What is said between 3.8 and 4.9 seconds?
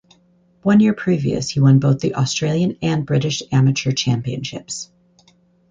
Championships.